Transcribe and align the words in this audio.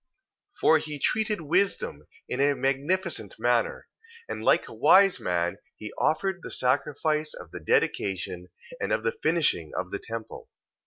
2:9. 0.55 0.57
For 0.61 0.77
he 0.79 0.97
treated 0.97 1.41
wisdom 1.41 2.07
in 2.27 2.39
a 2.39 2.55
magnificent 2.55 3.35
manner: 3.37 3.87
and 4.27 4.43
like 4.43 4.67
a 4.67 4.73
wise 4.73 5.19
man, 5.19 5.57
he 5.75 5.93
offered 5.95 6.39
the 6.41 6.49
sacrifice 6.49 7.35
of 7.35 7.51
the 7.51 7.59
dedication, 7.59 8.47
and 8.79 8.91
of 8.91 9.03
the 9.03 9.11
finishing 9.21 9.73
of 9.77 9.91
the 9.91 9.99
temple. 9.99 10.49